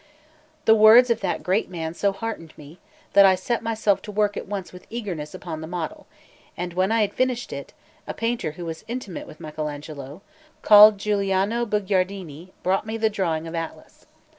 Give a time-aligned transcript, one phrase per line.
[0.65, 2.79] The words of that great man so heartened me,
[3.13, 6.07] that I set myself to work at once with eagerness upon the model;
[6.57, 7.71] and when I had finished it,
[8.07, 10.21] a painter who was intimate with Michel Agnolo,
[10.63, 14.07] called Giuliano Bugiardini, brought me the drawing of Atlas.